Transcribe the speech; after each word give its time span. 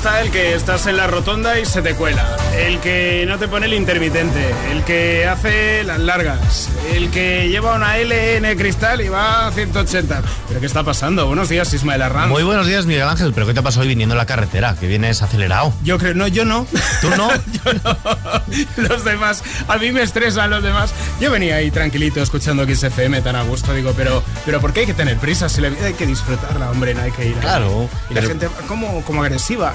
está 0.00 0.22
el 0.22 0.30
que 0.30 0.54
estás 0.54 0.86
en 0.86 0.96
la 0.96 1.06
rotonda 1.08 1.60
y 1.60 1.66
se 1.66 1.82
te 1.82 1.94
cuela, 1.94 2.34
el 2.56 2.80
que 2.80 3.26
no 3.28 3.38
te 3.38 3.48
pone 3.48 3.66
el 3.66 3.74
intermitente, 3.74 4.54
el 4.70 4.82
que 4.82 5.26
hace 5.26 5.84
las 5.84 5.98
largas, 5.98 6.70
el 6.94 7.10
que 7.10 7.50
lleva 7.50 7.74
una 7.74 7.98
L 7.98 8.36
en 8.38 8.46
el 8.46 8.56
cristal 8.56 9.02
y 9.02 9.10
va 9.10 9.48
a 9.48 9.52
180. 9.52 10.22
¿Pero 10.48 10.58
qué 10.58 10.64
está 10.64 10.84
pasando? 10.84 11.26
Buenos 11.26 11.50
días, 11.50 11.74
Ismael 11.74 12.00
Arranz. 12.00 12.30
Muy 12.30 12.44
buenos 12.44 12.66
días, 12.66 12.86
Miguel 12.86 13.08
Ángel. 13.08 13.34
¿Pero 13.34 13.46
qué 13.46 13.52
te 13.52 13.60
pasó 13.60 13.80
hoy 13.80 13.88
viniendo 13.88 14.14
en 14.14 14.18
la 14.18 14.24
carretera? 14.24 14.74
Que 14.74 14.86
vienes 14.86 15.20
acelerado. 15.20 15.74
Yo 15.84 15.98
creo, 15.98 16.14
no, 16.14 16.28
yo 16.28 16.46
no. 16.46 16.66
¿Tú 17.02 17.10
no? 17.10 17.28
yo 17.52 17.72
no. 17.84 18.88
Los 18.88 19.04
demás, 19.04 19.44
a 19.68 19.76
mí 19.76 19.92
me 19.92 20.00
estresan 20.00 20.48
los 20.48 20.62
demás. 20.62 20.94
Yo 21.20 21.30
venía 21.30 21.56
ahí 21.56 21.70
tranquilito 21.70 22.22
escuchando 22.22 22.64
XFM 22.64 23.20
tan 23.20 23.36
a 23.36 23.42
gusto, 23.42 23.74
digo, 23.74 23.92
pero, 23.94 24.22
pero 24.46 24.62
¿por 24.62 24.72
qué 24.72 24.80
hay 24.80 24.86
que 24.86 24.94
tener 24.94 25.18
prisa? 25.18 25.50
Si 25.50 25.60
la 25.60 25.68
vida 25.68 25.84
hay 25.84 25.94
que 25.94 26.06
disfrutarla, 26.06 26.70
hombre, 26.70 26.94
no 26.94 27.02
hay 27.02 27.12
que 27.12 27.26
ir. 27.26 27.34
Claro. 27.34 27.86
Y 28.08 28.14
la 28.14 28.22
gente, 28.22 28.48
como, 28.66 29.04
como 29.04 29.22
agresiva. 29.22 29.74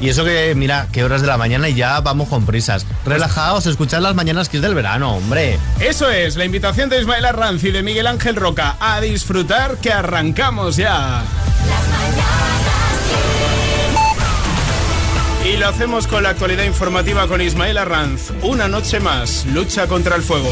Y 0.00 0.08
eso 0.08 0.24
que, 0.24 0.54
mira, 0.54 0.88
qué 0.92 1.04
horas 1.04 1.20
de 1.20 1.26
la 1.26 1.36
mañana 1.36 1.68
y 1.68 1.74
ya 1.74 2.00
vamos 2.00 2.28
con 2.28 2.46
prisas. 2.46 2.86
Relajaos, 3.04 3.66
escuchad 3.66 4.00
las 4.00 4.14
mañanas 4.14 4.48
que 4.48 4.58
es 4.58 4.62
del 4.62 4.74
verano, 4.74 5.16
hombre. 5.16 5.58
Eso 5.80 6.10
es, 6.10 6.36
la 6.36 6.44
invitación 6.44 6.88
de 6.88 7.00
Ismael 7.00 7.24
Arranz 7.24 7.64
y 7.64 7.70
de 7.70 7.82
Miguel 7.82 8.06
Ángel 8.06 8.36
Roca 8.36 8.76
a 8.80 9.00
disfrutar 9.00 9.76
que 9.78 9.92
arrancamos 9.92 10.76
ya. 10.76 11.22
Y 15.44 15.56
lo 15.58 15.68
hacemos 15.68 16.06
con 16.06 16.22
la 16.22 16.30
actualidad 16.30 16.64
informativa 16.64 17.28
con 17.28 17.40
Ismael 17.40 17.76
Arranz. 17.76 18.32
Una 18.42 18.66
noche 18.66 18.98
más, 18.98 19.44
lucha 19.46 19.86
contra 19.86 20.16
el 20.16 20.22
fuego. 20.22 20.50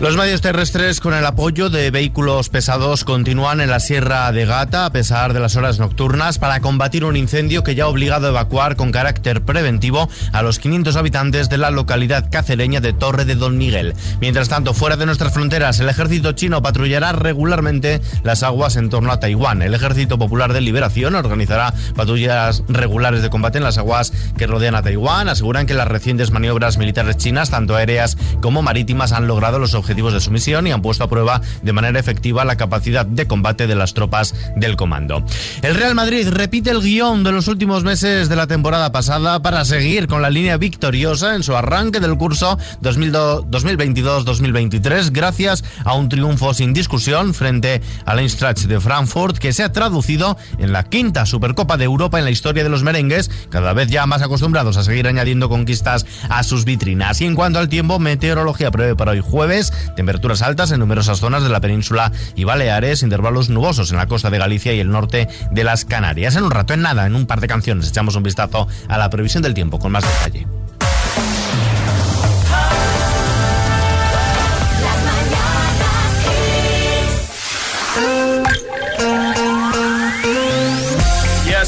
Los 0.00 0.16
medios 0.16 0.40
terrestres 0.40 1.00
con 1.00 1.12
el 1.12 1.26
apoyo 1.26 1.70
de 1.70 1.90
vehículos 1.90 2.50
pesados 2.50 3.02
continúan 3.02 3.60
en 3.60 3.68
la 3.68 3.80
Sierra 3.80 4.30
de 4.30 4.46
Gata 4.46 4.86
a 4.86 4.92
pesar 4.92 5.32
de 5.32 5.40
las 5.40 5.56
horas 5.56 5.80
nocturnas 5.80 6.38
para 6.38 6.60
combatir 6.60 7.04
un 7.04 7.16
incendio 7.16 7.64
que 7.64 7.74
ya 7.74 7.82
ha 7.82 7.88
obligado 7.88 8.28
a 8.28 8.30
evacuar 8.30 8.76
con 8.76 8.92
carácter 8.92 9.42
preventivo 9.42 10.08
a 10.32 10.42
los 10.42 10.60
500 10.60 10.94
habitantes 10.94 11.48
de 11.48 11.58
la 11.58 11.72
localidad 11.72 12.30
cacereña 12.30 12.80
de 12.80 12.92
Torre 12.92 13.24
de 13.24 13.34
Don 13.34 13.58
Miguel. 13.58 13.94
Mientras 14.20 14.48
tanto, 14.48 14.72
fuera 14.72 14.96
de 14.96 15.04
nuestras 15.04 15.34
fronteras, 15.34 15.80
el 15.80 15.88
ejército 15.88 16.30
chino 16.30 16.62
patrullará 16.62 17.10
regularmente 17.10 18.00
las 18.22 18.44
aguas 18.44 18.76
en 18.76 18.90
torno 18.90 19.10
a 19.10 19.18
Taiwán. 19.18 19.62
El 19.62 19.74
Ejército 19.74 20.16
Popular 20.16 20.52
de 20.52 20.60
Liberación 20.60 21.16
organizará 21.16 21.74
patrullas 21.96 22.62
regulares 22.68 23.20
de 23.20 23.30
combate 23.30 23.58
en 23.58 23.64
las 23.64 23.78
aguas 23.78 24.12
que 24.36 24.46
rodean 24.46 24.76
a 24.76 24.82
Taiwán. 24.82 25.28
Aseguran 25.28 25.66
que 25.66 25.74
las 25.74 25.88
recientes 25.88 26.30
maniobras 26.30 26.78
militares 26.78 27.16
chinas, 27.16 27.50
tanto 27.50 27.74
aéreas 27.74 28.16
como 28.40 28.62
marítimas, 28.62 29.10
han 29.10 29.26
logrado 29.26 29.58
los 29.58 29.74
objetivos 29.74 29.87
objetivos 29.88 30.12
de 30.12 30.20
su 30.20 30.30
misión 30.30 30.66
y 30.66 30.70
han 30.70 30.82
puesto 30.82 31.04
a 31.04 31.08
prueba 31.08 31.40
de 31.62 31.72
manera 31.72 31.98
efectiva 31.98 32.44
la 32.44 32.56
capacidad 32.56 33.06
de 33.06 33.26
combate 33.26 33.66
de 33.66 33.74
las 33.74 33.94
tropas 33.94 34.34
del 34.54 34.76
comando. 34.76 35.24
El 35.62 35.76
Real 35.76 35.94
Madrid 35.94 36.28
repite 36.28 36.68
el 36.68 36.82
guion 36.82 37.24
de 37.24 37.32
los 37.32 37.48
últimos 37.48 37.84
meses 37.84 38.28
de 38.28 38.36
la 38.36 38.46
temporada 38.46 38.92
pasada 38.92 39.40
para 39.40 39.64
seguir 39.64 40.06
con 40.06 40.20
la 40.20 40.28
línea 40.28 40.58
victoriosa 40.58 41.34
en 41.34 41.42
su 41.42 41.56
arranque 41.56 42.00
del 42.00 42.18
curso 42.18 42.58
2022-2023 42.82 45.10
gracias 45.10 45.64
a 45.86 45.94
un 45.94 46.10
triunfo 46.10 46.52
sin 46.52 46.74
discusión 46.74 47.32
frente 47.32 47.80
al 48.04 48.18
Eintracht 48.18 48.64
de 48.64 48.78
Frankfurt 48.78 49.38
que 49.38 49.54
se 49.54 49.64
ha 49.64 49.72
traducido 49.72 50.36
en 50.58 50.72
la 50.72 50.84
quinta 50.84 51.24
Supercopa 51.24 51.78
de 51.78 51.84
Europa 51.84 52.18
en 52.18 52.26
la 52.26 52.30
historia 52.30 52.62
de 52.62 52.68
los 52.68 52.82
merengues, 52.82 53.30
cada 53.48 53.72
vez 53.72 53.88
ya 53.88 54.04
más 54.04 54.20
acostumbrados 54.20 54.76
a 54.76 54.82
seguir 54.82 55.08
añadiendo 55.08 55.48
conquistas 55.48 56.04
a 56.28 56.42
sus 56.42 56.66
vitrinas. 56.66 57.22
Y 57.22 57.24
en 57.24 57.34
cuanto 57.34 57.58
al 57.58 57.70
tiempo, 57.70 57.98
meteorología 57.98 58.70
prevé 58.70 58.94
para 58.94 59.12
hoy 59.12 59.20
jueves 59.20 59.72
Temperaturas 59.96 60.42
altas 60.42 60.70
en 60.70 60.80
numerosas 60.80 61.18
zonas 61.18 61.42
de 61.42 61.48
la 61.48 61.60
península 61.60 62.12
y 62.34 62.44
Baleares, 62.44 63.02
intervalos 63.02 63.48
nubosos 63.48 63.90
en 63.90 63.98
la 63.98 64.06
costa 64.06 64.30
de 64.30 64.38
Galicia 64.38 64.72
y 64.72 64.80
el 64.80 64.90
norte 64.90 65.28
de 65.50 65.64
las 65.64 65.84
Canarias. 65.84 66.36
En 66.36 66.44
un 66.44 66.50
rato, 66.50 66.74
en 66.74 66.82
nada, 66.82 67.06
en 67.06 67.14
un 67.14 67.26
par 67.26 67.40
de 67.40 67.48
canciones, 67.48 67.88
echamos 67.88 68.16
un 68.16 68.22
vistazo 68.22 68.68
a 68.88 68.98
la 68.98 69.10
previsión 69.10 69.42
del 69.42 69.54
tiempo 69.54 69.78
con 69.78 69.92
más 69.92 70.04
detalle. 70.04 70.57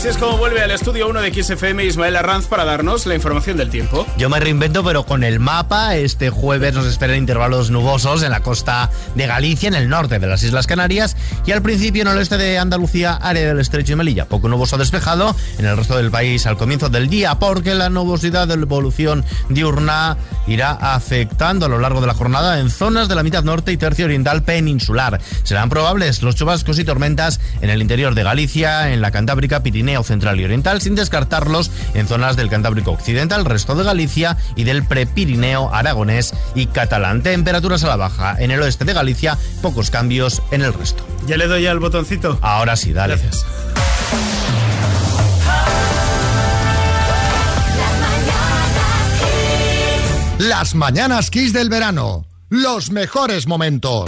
Así 0.00 0.08
es 0.08 0.16
como 0.16 0.38
vuelve 0.38 0.62
al 0.62 0.70
estudio 0.70 1.10
1 1.10 1.20
de 1.20 1.42
XFM 1.42 1.84
Ismael 1.84 2.16
Arranz 2.16 2.46
para 2.46 2.64
darnos 2.64 3.04
la 3.04 3.14
información 3.14 3.58
del 3.58 3.68
tiempo. 3.68 4.06
Yo 4.16 4.30
me 4.30 4.40
reinvento, 4.40 4.82
pero 4.82 5.04
con 5.04 5.22
el 5.24 5.40
mapa. 5.40 5.94
Este 5.94 6.30
jueves 6.30 6.72
nos 6.72 6.86
esperan 6.86 7.16
intervalos 7.16 7.70
nubosos 7.70 8.22
en 8.22 8.30
la 8.30 8.40
costa 8.40 8.88
de 9.14 9.26
Galicia, 9.26 9.68
en 9.68 9.74
el 9.74 9.90
norte 9.90 10.18
de 10.18 10.26
las 10.26 10.42
Islas 10.42 10.66
Canarias 10.66 11.18
y 11.44 11.52
al 11.52 11.60
principio 11.60 12.00
en 12.00 12.08
el 12.08 12.16
este 12.16 12.38
de 12.38 12.58
Andalucía, 12.58 13.12
área 13.12 13.46
del 13.46 13.60
estrecho 13.60 13.92
de 13.92 13.96
Melilla. 13.96 14.24
Poco 14.24 14.48
nuboso 14.48 14.78
despejado 14.78 15.36
en 15.58 15.66
el 15.66 15.76
resto 15.76 15.98
del 15.98 16.10
país 16.10 16.46
al 16.46 16.56
comienzo 16.56 16.88
del 16.88 17.10
día, 17.10 17.38
porque 17.38 17.74
la 17.74 17.90
nubosidad 17.90 18.48
de 18.48 18.56
la 18.56 18.62
evolución 18.62 19.22
diurna 19.50 20.16
irá 20.46 20.70
afectando 20.70 21.66
a 21.66 21.68
lo 21.68 21.78
largo 21.78 22.00
de 22.00 22.06
la 22.06 22.14
jornada 22.14 22.58
en 22.58 22.70
zonas 22.70 23.08
de 23.08 23.16
la 23.16 23.22
mitad 23.22 23.44
norte 23.44 23.70
y 23.70 23.76
tercio 23.76 24.06
oriental 24.06 24.44
peninsular. 24.44 25.20
Serán 25.42 25.68
probables 25.68 26.22
los 26.22 26.36
chubascos 26.36 26.78
y 26.78 26.84
tormentas 26.84 27.38
en 27.60 27.68
el 27.68 27.82
interior 27.82 28.14
de 28.14 28.22
Galicia, 28.22 28.94
en 28.94 29.02
la 29.02 29.10
Cantábrica, 29.10 29.62
Pirineo 29.62 29.89
Central 30.02 30.40
y 30.40 30.44
Oriental, 30.44 30.80
sin 30.80 30.94
descartarlos 30.94 31.70
en 31.94 32.06
zonas 32.06 32.36
del 32.36 32.48
Cantábrico 32.48 32.92
Occidental, 32.92 33.44
resto 33.44 33.74
de 33.74 33.84
Galicia 33.84 34.36
y 34.56 34.64
del 34.64 34.84
Prepirineo 34.84 35.72
Aragonés 35.74 36.32
y 36.54 36.66
Catalán. 36.66 37.22
Temperaturas 37.22 37.84
a 37.84 37.88
la 37.88 37.96
baja 37.96 38.36
en 38.38 38.50
el 38.50 38.62
oeste 38.62 38.84
de 38.84 38.94
Galicia, 38.94 39.36
pocos 39.62 39.90
cambios 39.90 40.42
en 40.50 40.62
el 40.62 40.72
resto. 40.72 41.06
¿Ya 41.26 41.36
le 41.36 41.46
doy 41.46 41.66
al 41.66 41.80
botoncito? 41.80 42.38
Ahora 42.40 42.76
sí, 42.76 42.92
dale. 42.92 43.16
Gracias. 43.16 43.44
Las 50.38 50.74
mañanas 50.74 51.30
Kiss 51.30 51.52
del 51.52 51.68
verano. 51.68 52.26
Los 52.48 52.90
mejores 52.90 53.46
momentos 53.46 54.06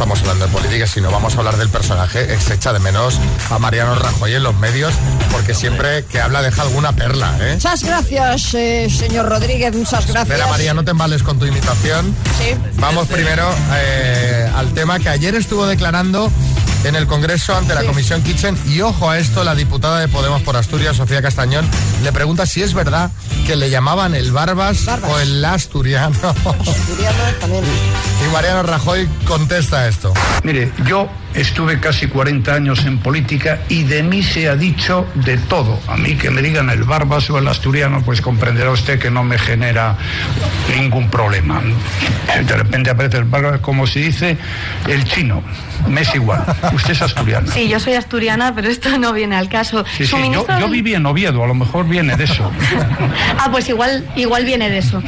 estamos 0.00 0.20
hablando 0.20 0.46
de 0.46 0.52
política, 0.52 0.86
sino 0.86 1.10
vamos 1.10 1.34
a 1.34 1.38
hablar 1.40 1.58
del 1.58 1.68
personaje. 1.68 2.40
Se 2.40 2.54
echa 2.54 2.72
de 2.72 2.78
menos 2.78 3.20
a 3.50 3.58
Mariano 3.58 3.94
Rajoy 3.96 4.32
en 4.32 4.42
los 4.42 4.56
medios, 4.56 4.94
porque 5.30 5.52
siempre 5.52 6.06
que 6.06 6.18
habla 6.18 6.40
deja 6.40 6.62
alguna 6.62 6.92
perla. 6.92 7.36
¿eh? 7.38 7.52
Muchas 7.52 7.82
gracias, 7.82 8.54
eh, 8.54 8.88
señor 8.88 9.28
Rodríguez, 9.28 9.76
muchas 9.76 10.06
gracias. 10.06 10.30
Espera, 10.30 10.46
María, 10.46 10.72
no 10.72 10.84
te 10.84 10.92
embales 10.92 11.22
con 11.22 11.38
tu 11.38 11.44
imitación. 11.44 12.16
Sí. 12.38 12.56
Vamos 12.76 13.08
primero 13.08 13.46
eh, 13.74 14.50
al 14.56 14.72
tema 14.72 14.98
que 15.00 15.10
ayer 15.10 15.34
estuvo 15.34 15.66
declarando 15.66 16.32
en 16.84 16.96
el 16.96 17.06
Congreso 17.06 17.56
ante 17.56 17.74
la 17.74 17.84
Comisión 17.84 18.22
Kitchen. 18.22 18.56
Y 18.66 18.80
ojo 18.80 19.10
a 19.10 19.18
esto, 19.18 19.44
la 19.44 19.54
diputada 19.54 20.00
de 20.00 20.08
Podemos 20.08 20.42
por 20.42 20.56
Asturias, 20.56 20.96
Sofía 20.96 21.22
Castañón, 21.22 21.68
le 22.02 22.12
pregunta 22.12 22.46
si 22.46 22.62
es 22.62 22.74
verdad 22.74 23.10
que 23.46 23.56
le 23.56 23.70
llamaban 23.70 24.14
el 24.14 24.32
Barbas, 24.32 24.86
o 24.88 25.18
el 25.18 25.44
Asturiano. 25.44 26.16
Asturiano 26.28 27.18
también. 27.40 27.64
Y 28.22 28.32
Mariano 28.32 28.62
Rajoy 28.62 29.08
contesta 29.26 29.88
esto. 29.88 30.12
Mire, 30.44 30.70
yo 30.84 31.08
estuve 31.34 31.80
casi 31.80 32.08
40 32.08 32.52
años 32.52 32.84
en 32.84 32.98
política 32.98 33.60
y 33.68 33.84
de 33.84 34.02
mí 34.02 34.22
se 34.22 34.48
ha 34.48 34.56
dicho 34.56 35.06
de 35.14 35.36
todo. 35.36 35.80
A 35.88 35.96
mí 35.96 36.14
que 36.16 36.30
me 36.30 36.42
digan 36.42 36.70
el 36.70 36.84
Barbas 36.84 37.30
o 37.30 37.38
el 37.38 37.48
Asturiano, 37.48 38.02
pues 38.02 38.20
comprenderá 38.20 38.70
usted 38.70 38.98
que 38.98 39.10
no 39.10 39.22
me 39.22 39.38
genera 39.38 39.96
ningún 40.76 41.08
problema. 41.10 41.62
De 42.46 42.56
repente 42.56 42.90
aparece 42.90 43.18
el 43.18 43.24
Barbas 43.24 43.60
como 43.60 43.86
se 43.86 44.00
dice 44.00 44.36
el 44.88 45.04
chino. 45.04 45.42
Me 45.88 46.02
es 46.02 46.14
igual. 46.14 46.44
Usted 46.74 46.90
es 46.90 47.02
asturiana. 47.02 47.52
Sí, 47.52 47.68
yo 47.68 47.80
soy 47.80 47.94
asturiana, 47.94 48.54
pero 48.54 48.68
esto 48.68 48.98
no 48.98 49.12
viene 49.12 49.36
al 49.36 49.48
caso. 49.48 49.84
Sí, 49.96 50.06
sí, 50.06 50.16
yo, 50.32 50.46
yo 50.58 50.68
viví 50.68 50.94
en 50.94 51.06
Oviedo, 51.06 51.42
a 51.42 51.46
lo 51.46 51.54
mejor 51.54 51.88
viene 51.88 52.16
de 52.16 52.24
eso. 52.24 52.50
ah, 53.38 53.48
pues 53.50 53.68
igual, 53.68 54.06
igual 54.16 54.44
viene 54.44 54.68
de 54.68 54.78
eso. 54.78 55.02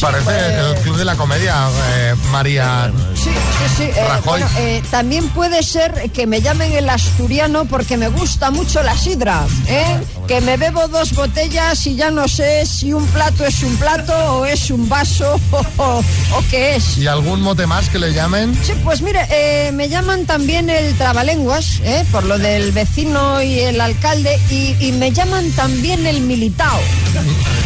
Parece 0.00 0.60
el 0.70 0.74
club 0.82 0.96
de 0.96 1.04
la 1.04 1.16
comedia, 1.16 1.68
eh, 1.94 2.14
María 2.30 2.90
Sí, 3.14 3.30
sí, 3.30 3.74
sí. 3.76 3.82
eh, 3.84 4.04
Rajoy. 4.08 4.40
bueno, 4.40 4.46
eh, 4.58 4.82
también 4.90 5.28
puede 5.30 5.62
ser 5.62 6.10
que 6.12 6.26
me 6.26 6.40
llamen 6.40 6.72
el 6.72 6.88
asturiano 6.88 7.64
porque 7.66 7.96
me 7.96 8.08
gusta 8.08 8.50
mucho 8.50 8.82
la 8.82 8.96
sidra, 8.96 9.44
¿eh? 9.66 9.84
Que 10.28 10.40
me 10.40 10.56
bebo 10.56 10.88
dos 10.88 11.12
botellas 11.14 11.86
y 11.86 11.96
ya 11.96 12.10
no 12.10 12.28
sé 12.28 12.64
si 12.66 12.92
un 12.92 13.06
plato 13.08 13.44
es 13.44 13.62
un 13.62 13.76
plato 13.76 14.12
o 14.36 14.44
es 14.46 14.70
un 14.70 14.88
vaso 14.88 15.38
o, 15.50 15.58
o 15.78 16.44
qué 16.50 16.76
es. 16.76 16.98
¿Y 16.98 17.06
algún 17.06 17.40
mote 17.42 17.66
más 17.66 17.88
que 17.88 17.98
le 17.98 18.12
llamen? 18.12 18.58
Sí, 18.64 18.72
pues 18.84 19.02
mire, 19.02 19.26
me 19.72 19.88
llaman 19.88 20.26
también 20.26 20.70
el 20.70 20.96
trabalenguas, 20.96 21.80
por 22.10 22.24
lo 22.24 22.38
del 22.38 22.72
vecino 22.72 23.42
y 23.42 23.60
el 23.60 23.80
alcalde, 23.80 24.38
y, 24.50 24.76
y 24.80 24.92
me 24.92 25.10
llaman 25.12 25.50
también 25.52 26.06
el 26.06 26.20
militao. 26.22 26.80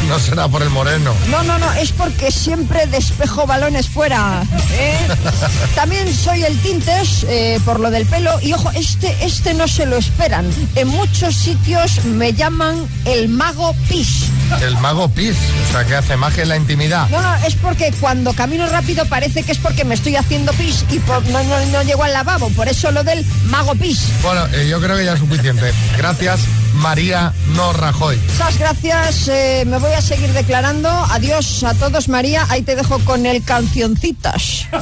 No 0.17 0.19
será 0.21 0.47
por 0.49 0.63
el 0.63 0.71
moreno. 0.71 1.13
No, 1.31 1.43
no, 1.43 1.59
no, 1.59 1.73
es 1.75 1.91
porque 1.93 2.31
siempre 2.31 2.87
despejo 2.87 3.47
balones 3.47 3.89
fuera. 3.89 4.43
¿eh? 4.73 4.97
También 5.75 6.13
soy 6.15 6.45
el 6.45 6.57
Tintes 6.61 7.25
eh, 7.29 7.61
por 7.65 7.81
lo 7.81 7.91
del 7.91 8.07
pelo 8.07 8.39
y 8.41 8.53
ojo, 8.53 8.71
este, 8.73 9.15
este 9.25 9.53
no 9.55 9.67
se 9.67 9.85
lo 9.87 9.97
esperan. 9.97 10.49
En 10.77 10.89
muchos 10.89 11.35
sitios 11.35 12.05
me 12.05 12.33
llaman 12.33 12.87
el 13.05 13.29
mago 13.29 13.75
Pis. 13.89 14.27
El 14.63 14.77
mago 14.79 15.09
Pis, 15.09 15.37
o 15.69 15.73
sea, 15.73 15.85
que 15.85 15.97
hace 15.97 16.17
magia 16.17 16.45
en 16.45 16.51
la 16.51 16.57
intimidad. 16.57 17.09
No, 17.09 17.21
no, 17.21 17.35
es 17.45 17.55
porque 17.57 17.93
cuando 18.01 18.33
camino 18.33 18.67
rápido 18.69 19.05
parece 19.07 19.43
que 19.43 19.53
es 19.53 19.59
porque 19.59 19.85
me 19.85 19.95
estoy 19.97 20.15
haciendo 20.17 20.53
pis 20.53 20.85
y 20.91 20.99
por- 21.01 21.27
no, 21.29 21.43
no, 21.43 21.67
no 21.67 21.83
llego 21.83 22.05
al 22.05 22.13
lavabo. 22.13 22.49
Por 22.51 22.69
eso 22.69 22.91
lo 22.93 23.03
del 23.03 23.25
mago 23.47 23.75
pis. 23.75 24.03
Bueno, 24.23 24.47
eh, 24.53 24.69
yo 24.71 24.81
creo 24.81 24.97
que 24.97 25.05
ya 25.05 25.15
es 25.15 25.19
suficiente. 25.19 25.73
Gracias, 25.99 26.41
María 26.77 27.33
No 27.55 27.73
Rajoy. 27.73 28.17
Muchas 28.17 28.59
gracias, 28.59 29.29
eh, 29.29 29.65
me 29.67 29.79
voy 29.79 29.93
a 29.93 30.01
seguir 30.01 30.33
declarando. 30.33 30.89
Adiós 30.89 31.63
a 31.65 31.75
todos, 31.75 32.09
María. 32.09 32.47
Ahí 32.49 32.63
te 32.63 32.77
dejo 32.77 32.99
con 33.01 33.27
el 33.27 33.43
cancioncitas. 33.45 34.67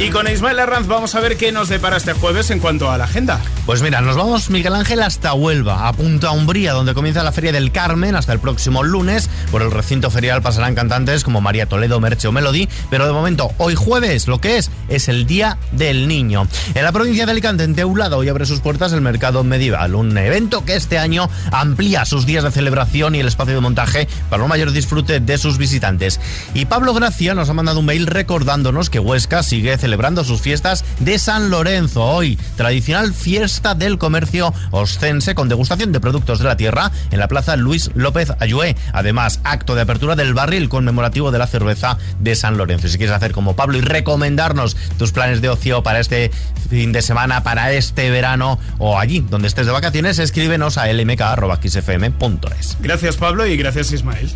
Y 0.00 0.10
con 0.10 0.28
Ismael 0.28 0.60
Arranz 0.60 0.86
vamos 0.86 1.16
a 1.16 1.20
ver 1.20 1.36
qué 1.36 1.50
nos 1.50 1.68
depara 1.68 1.96
este 1.96 2.12
jueves 2.12 2.50
en 2.50 2.60
cuanto 2.60 2.88
a 2.88 2.96
la 2.98 3.04
agenda. 3.04 3.40
Pues 3.68 3.82
mira, 3.82 4.00
nos 4.00 4.16
vamos 4.16 4.48
Miguel 4.48 4.74
Ángel 4.74 5.02
hasta 5.02 5.34
Huelva, 5.34 5.88
a 5.88 5.92
Punta 5.92 6.30
Umbría, 6.30 6.72
donde 6.72 6.94
comienza 6.94 7.22
la 7.22 7.32
Feria 7.32 7.52
del 7.52 7.70
Carmen 7.70 8.16
hasta 8.16 8.32
el 8.32 8.38
próximo 8.38 8.82
lunes. 8.82 9.28
Por 9.50 9.60
el 9.60 9.70
recinto 9.70 10.10
ferial 10.10 10.40
pasarán 10.40 10.74
cantantes 10.74 11.22
como 11.22 11.42
María 11.42 11.66
Toledo, 11.66 12.00
Merche 12.00 12.28
o 12.28 12.32
Melody, 12.32 12.66
pero 12.88 13.06
de 13.06 13.12
momento, 13.12 13.52
hoy 13.58 13.74
jueves, 13.74 14.26
lo 14.26 14.40
que 14.40 14.56
es, 14.56 14.70
es 14.88 15.10
el 15.10 15.26
Día 15.26 15.58
del 15.72 16.08
Niño. 16.08 16.48
En 16.74 16.82
la 16.82 16.92
provincia 16.92 17.26
de 17.26 17.32
Alicante, 17.32 17.64
en 17.64 17.74
Teulada, 17.74 18.16
hoy 18.16 18.30
abre 18.30 18.46
sus 18.46 18.60
puertas 18.60 18.94
el 18.94 19.02
Mercado 19.02 19.44
Medieval, 19.44 19.96
un 19.96 20.16
evento 20.16 20.64
que 20.64 20.74
este 20.74 20.96
año 20.96 21.28
amplía 21.52 22.06
sus 22.06 22.24
días 22.24 22.44
de 22.44 22.52
celebración 22.52 23.16
y 23.16 23.20
el 23.20 23.28
espacio 23.28 23.54
de 23.54 23.60
montaje 23.60 24.08
para 24.30 24.44
un 24.44 24.48
mayor 24.48 24.72
disfrute 24.72 25.20
de 25.20 25.36
sus 25.36 25.58
visitantes. 25.58 26.20
Y 26.54 26.64
Pablo 26.64 26.94
Gracia 26.94 27.34
nos 27.34 27.50
ha 27.50 27.52
mandado 27.52 27.80
un 27.80 27.86
mail 27.86 28.06
recordándonos 28.06 28.88
que 28.88 28.98
Huesca 28.98 29.42
sigue 29.42 29.76
celebrando 29.76 30.24
sus 30.24 30.40
fiestas 30.40 30.86
de 31.00 31.18
San 31.18 31.50
Lorenzo. 31.50 32.02
Hoy, 32.02 32.38
tradicional 32.56 33.12
fiesta 33.12 33.57
del 33.58 33.98
comercio 33.98 34.54
oscense 34.70 35.34
con 35.34 35.48
degustación 35.48 35.90
de 35.90 35.98
productos 35.98 36.38
de 36.38 36.44
la 36.44 36.56
tierra 36.56 36.92
en 37.10 37.18
la 37.18 37.26
plaza 37.26 37.56
Luis 37.56 37.90
López 37.94 38.32
Ayué. 38.38 38.76
Además, 38.92 39.40
acto 39.42 39.74
de 39.74 39.82
apertura 39.82 40.14
del 40.14 40.32
barril 40.32 40.68
conmemorativo 40.68 41.32
de 41.32 41.38
la 41.38 41.48
cerveza 41.48 41.98
de 42.20 42.36
San 42.36 42.56
Lorenzo. 42.56 42.86
Si 42.86 42.98
quieres 42.98 43.16
hacer 43.16 43.32
como 43.32 43.56
Pablo 43.56 43.76
y 43.76 43.80
recomendarnos 43.80 44.76
tus 44.96 45.10
planes 45.10 45.40
de 45.40 45.48
ocio 45.48 45.82
para 45.82 45.98
este 45.98 46.30
fin 46.70 46.92
de 46.92 47.02
semana, 47.02 47.42
para 47.42 47.72
este 47.72 48.10
verano 48.10 48.60
o 48.78 48.96
allí 48.96 49.26
donde 49.28 49.48
estés 49.48 49.66
de 49.66 49.72
vacaciones, 49.72 50.20
escríbenos 50.20 50.78
a 50.78 50.86
lmk.xfm.es. 50.92 52.76
Gracias 52.80 53.16
Pablo 53.16 53.44
y 53.44 53.56
gracias 53.56 53.90
Ismael. 53.90 54.30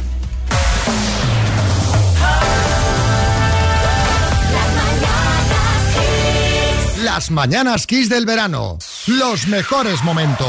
Las 7.04 7.30
mañanas 7.30 7.86
Kiss 7.86 8.08
del 8.08 8.26
verano. 8.26 8.78
Los 9.06 9.48
mejores 9.48 10.04
momentos. 10.04 10.46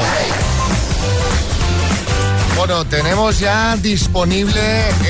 Bueno, 2.66 2.86
tenemos 2.86 3.40
ya 3.40 3.76
disponible 3.76 4.58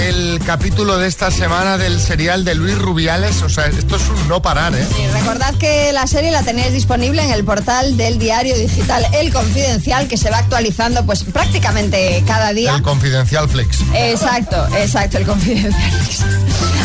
el 0.09 0.41
capítulo 0.45 0.99
de 0.99 1.07
esta 1.07 1.31
semana 1.31 1.79
del 1.79 2.01
serial 2.01 2.45
de 2.45 2.57
Luis 2.57 2.77
Rubiales. 2.77 3.43
O 3.43 3.49
sea, 3.49 3.67
esto 3.67 3.95
es 3.95 4.09
un 4.09 4.27
no 4.27 4.43
parar, 4.43 4.75
¿eh? 4.75 4.85
Y 5.01 5.07
recordad 5.13 5.55
que 5.55 5.93
la 5.93 6.09
serie 6.09 6.33
la 6.33 6.43
tenéis 6.43 6.73
disponible 6.73 7.23
en 7.23 7.31
el 7.31 7.45
portal 7.45 7.97
del 7.97 8.19
diario 8.19 8.59
digital 8.59 9.07
El 9.13 9.33
Confidencial, 9.33 10.09
que 10.09 10.17
se 10.17 10.31
va 10.31 10.39
actualizando 10.39 11.07
pues 11.07 11.23
prácticamente 11.23 12.25
cada 12.27 12.53
día. 12.53 12.75
El 12.75 12.83
confidencial 12.83 13.49
flex. 13.49 13.83
Exacto, 13.95 14.67
exacto, 14.77 15.19
el 15.19 15.25
confidencial. 15.25 15.81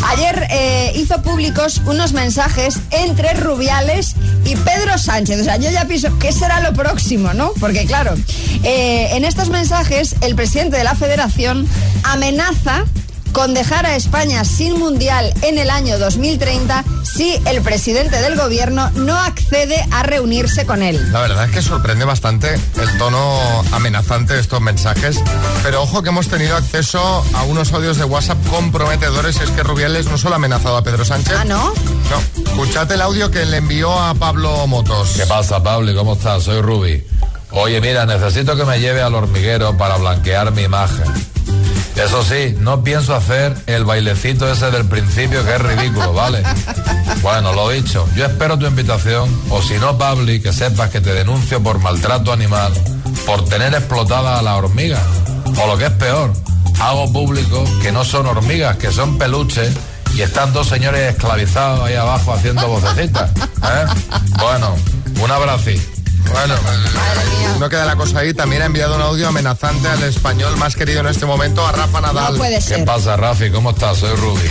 Ayer 0.08 0.48
eh, 0.52 0.92
hizo 0.96 1.22
públicos 1.24 1.82
unos 1.86 2.14
mensajes 2.14 2.80
entre 2.92 3.34
Rubiales 3.34 4.16
y 4.46 4.56
Pedro 4.56 4.98
Sánchez. 4.98 5.42
O 5.42 5.44
sea, 5.44 5.58
yo 5.58 5.70
ya 5.72 5.86
pienso, 5.86 6.18
¿qué 6.20 6.32
será 6.32 6.62
lo 6.62 6.74
próximo, 6.74 7.34
no? 7.34 7.54
Porque 7.60 7.86
claro, 7.86 8.16
eh, 8.64 9.10
en 9.12 9.26
estos 9.26 9.50
mensajes 9.50 10.16
el 10.22 10.36
presidente 10.36 10.59
de 10.68 10.84
la 10.84 10.94
federación 10.94 11.66
amenaza 12.04 12.84
con 13.32 13.54
dejar 13.54 13.86
a 13.86 13.96
España 13.96 14.44
sin 14.44 14.78
mundial 14.78 15.34
en 15.42 15.58
el 15.58 15.70
año 15.70 15.98
2030 15.98 16.84
si 17.04 17.40
el 17.46 17.62
presidente 17.62 18.22
del 18.22 18.36
gobierno 18.36 18.90
no 18.96 19.18
accede 19.18 19.88
a 19.92 20.04
reunirse 20.04 20.66
con 20.66 20.84
él. 20.84 21.12
La 21.14 21.22
verdad 21.22 21.46
es 21.46 21.52
que 21.52 21.62
sorprende 21.62 22.04
bastante 22.04 22.54
el 22.54 22.98
tono 22.98 23.40
amenazante 23.72 24.34
de 24.34 24.42
estos 24.42 24.60
mensajes. 24.60 25.20
Pero 25.64 25.82
ojo 25.84 26.04
que 26.04 26.10
hemos 26.10 26.28
tenido 26.28 26.58
acceso 26.58 27.24
a 27.34 27.44
unos 27.44 27.72
audios 27.72 27.98
de 27.98 28.04
WhatsApp 28.04 28.38
comprometedores. 28.50 29.40
Es 29.40 29.50
que 29.52 29.64
Rubiales 29.64 30.08
no 30.08 30.18
solo 30.18 30.36
ha 30.36 30.38
amenazado 30.38 30.76
a 30.76 30.84
Pedro 30.84 31.06
Sánchez. 31.06 31.36
Ah, 31.40 31.46
¿no? 31.46 31.74
No. 32.10 32.44
Escuchad 32.44 32.92
el 32.92 33.02
audio 33.02 33.32
que 33.32 33.46
le 33.46 33.58
envió 33.58 33.98
a 33.98 34.14
Pablo 34.16 34.68
Motos. 34.68 35.12
¿Qué 35.16 35.26
pasa, 35.26 35.64
Pablo? 35.64 35.96
¿Cómo 35.96 36.14
estás? 36.14 36.44
Soy 36.44 36.62
Ruby. 36.62 37.04
Oye, 37.52 37.82
mira, 37.82 38.06
necesito 38.06 38.56
que 38.56 38.66
me 38.66 38.80
lleve 38.80 39.02
al 39.02 39.16
hormiguero 39.16 39.76
para 39.78 39.98
blanquear 39.98 40.52
mi 40.52 40.64
imagen. 40.64 41.06
Eso 41.96 42.24
sí, 42.24 42.56
no 42.60 42.84
pienso 42.84 43.16
hacer 43.16 43.56
el 43.66 43.84
bailecito 43.84 44.50
ese 44.50 44.72
del 44.72 44.86
principio 44.86 45.44
que 45.44 45.56
es 45.56 45.62
ridículo, 45.62 46.14
¿vale? 46.14 46.44
Bueno, 47.22 47.52
lo 47.52 47.70
dicho, 47.70 48.08
yo 48.16 48.26
espero 48.26 48.58
tu 48.58 48.66
invitación, 48.66 49.30
o 49.50 49.62
si 49.62 49.74
no, 49.74 49.98
Pablo, 49.98 50.26
que 50.42 50.54
sepas 50.54 50.90
que 50.90 51.02
te 51.02 51.14
denuncio 51.14 51.62
por 51.62 51.80
maltrato 51.80 52.32
animal, 52.32 52.72
por 53.26 53.44
tener 53.44 53.74
explotada 53.74 54.40
a 54.40 54.42
la 54.42 54.56
hormiga. 54.56 55.02
O 55.62 55.68
lo 55.68 55.78
que 55.78 55.88
es 55.88 55.92
peor, 55.92 56.32
hago 56.80 57.12
público 57.12 57.66
que 57.82 57.92
no 57.92 58.06
son 58.06 58.28
hormigas, 58.28 58.78
que 58.78 58.92
son 58.92 59.18
peluches 59.18 59.74
y 60.16 60.22
están 60.22 60.54
dos 60.54 60.68
señores 60.68 61.12
esclavizados 61.12 61.82
ahí 61.82 61.96
abajo 61.96 62.32
haciendo 62.32 62.68
vocecitas. 62.68 63.32
¿eh? 63.32 63.86
Bueno, 64.40 64.76
un 65.22 65.32
abrazo. 65.32 65.72
Bueno, 66.32 66.56
no 67.60 67.70
queda 67.70 67.86
la 67.86 67.96
cosa 67.96 68.20
ahí. 68.20 68.34
También 68.34 68.62
ha 68.62 68.66
enviado 68.66 68.96
un 68.96 69.02
audio 69.02 69.28
amenazante 69.28 69.88
al 69.88 70.04
español 70.04 70.56
más 70.58 70.76
querido 70.76 71.02
en 71.02 71.08
este 71.08 71.26
momento, 71.26 71.66
a 71.66 71.72
Rafa 71.72 72.02
Nadal. 72.02 72.34
No 72.34 72.38
puede 72.38 72.60
¿Qué 72.60 72.78
pasa, 72.80 73.18
Rafi? 73.18 73.50
¿Cómo 73.50 73.72
estás? 73.72 73.98
Soy 73.98 74.16
Ruby. 74.16 74.50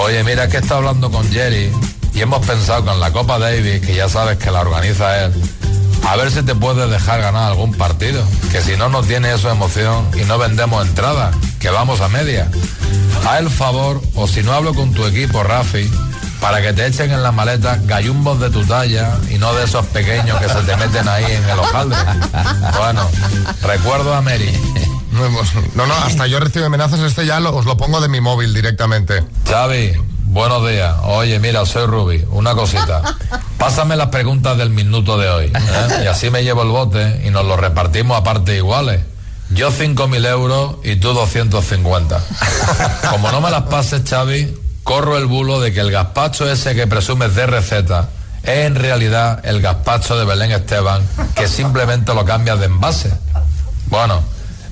Oye, 0.00 0.22
mira 0.24 0.48
que 0.48 0.58
está 0.58 0.76
hablando 0.76 1.10
con 1.10 1.30
Jerry 1.30 1.72
y 2.14 2.20
hemos 2.20 2.44
pensado 2.46 2.84
con 2.84 2.98
la 3.00 3.12
Copa 3.12 3.38
Davis, 3.38 3.80
que 3.80 3.94
ya 3.94 4.08
sabes 4.08 4.38
que 4.38 4.50
la 4.50 4.60
organiza 4.60 5.24
él, 5.24 5.32
a 6.06 6.16
ver 6.16 6.30
si 6.30 6.42
te 6.42 6.54
puedes 6.54 6.90
dejar 6.90 7.20
ganar 7.20 7.50
algún 7.50 7.74
partido. 7.74 8.24
Que 8.50 8.62
si 8.62 8.76
no, 8.76 8.88
no 8.88 9.02
tiene 9.02 9.34
eso 9.34 9.50
emoción 9.50 10.08
y 10.14 10.24
no 10.24 10.38
vendemos 10.38 10.86
entradas, 10.86 11.34
que 11.60 11.70
vamos 11.70 12.00
a 12.00 12.08
media. 12.08 12.50
A 13.26 13.38
el 13.38 13.50
favor, 13.50 14.00
o 14.14 14.26
si 14.28 14.42
no 14.42 14.52
hablo 14.52 14.72
con 14.72 14.92
tu 14.92 15.04
equipo, 15.04 15.42
Rafi, 15.42 15.90
para 16.40 16.60
que 16.62 16.72
te 16.72 16.86
echen 16.86 17.10
en 17.10 17.22
la 17.22 17.32
maleta 17.32 17.78
gallumbos 17.84 18.38
de 18.40 18.50
tu 18.50 18.64
talla 18.64 19.16
y 19.30 19.38
no 19.38 19.54
de 19.54 19.64
esos 19.64 19.84
pequeños 19.86 20.38
que 20.40 20.48
se 20.48 20.60
te 20.62 20.76
meten 20.76 21.08
ahí 21.08 21.24
en 21.24 21.48
el 21.48 21.58
hojaldre. 21.58 21.98
Bueno, 22.78 23.08
recuerdo 23.62 24.14
a 24.14 24.20
Mary. 24.22 24.52
No, 25.74 25.86
no, 25.86 25.94
hasta 25.94 26.26
yo 26.26 26.38
recibo 26.40 26.66
amenazas. 26.66 27.00
Este 27.00 27.24
ya 27.26 27.40
lo- 27.40 27.54
os 27.56 27.64
lo 27.64 27.76
pongo 27.76 28.00
de 28.00 28.08
mi 28.08 28.20
móvil 28.20 28.52
directamente. 28.52 29.24
Xavi, 29.48 29.92
buenos 30.24 30.68
días. 30.68 30.94
Oye, 31.04 31.38
mira, 31.38 31.64
soy 31.64 31.86
Ruby. 31.86 32.24
Una 32.30 32.54
cosita. 32.54 33.02
Pásame 33.58 33.96
las 33.96 34.08
preguntas 34.08 34.58
del 34.58 34.68
minuto 34.70 35.16
de 35.16 35.28
hoy. 35.30 35.46
¿eh? 35.46 36.02
Y 36.04 36.06
así 36.06 36.28
me 36.30 36.44
llevo 36.44 36.62
el 36.62 36.68
bote 36.68 37.22
y 37.24 37.30
nos 37.30 37.46
lo 37.46 37.56
repartimos 37.56 38.18
a 38.18 38.22
partes 38.24 38.56
iguales. 38.58 39.00
Yo 39.50 39.70
5.000 39.70 40.26
euros 40.26 40.76
y 40.84 40.96
tú 40.96 41.14
250. 41.14 42.20
Como 43.10 43.30
no 43.32 43.40
me 43.40 43.50
las 43.50 43.62
pases, 43.62 44.02
Xavi, 44.08 44.54
corro 44.86 45.18
el 45.18 45.26
bulo 45.26 45.58
de 45.58 45.72
que 45.72 45.80
el 45.80 45.90
gazpacho 45.90 46.48
ese 46.48 46.76
que 46.76 46.86
presumes 46.86 47.34
de 47.34 47.44
receta 47.44 48.08
es 48.44 48.66
en 48.66 48.76
realidad 48.76 49.40
el 49.44 49.60
gazpacho 49.60 50.16
de 50.16 50.24
Belén 50.24 50.52
Esteban, 50.52 51.02
que 51.34 51.48
simplemente 51.48 52.14
lo 52.14 52.24
cambias 52.24 52.60
de 52.60 52.66
envase. 52.66 53.12
Bueno, 53.86 54.22